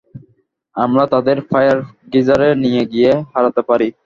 আমরা 0.75 1.03
তাদের 1.13 1.37
ফায়ার 1.49 1.77
গিজারে 2.13 2.49
নিয়ে 2.63 2.83
গিয়ে 2.91 3.11
হারাতে 3.33 3.61
পারি। 3.69 3.87